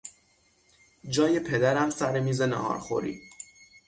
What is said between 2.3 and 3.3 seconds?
ناهارخوری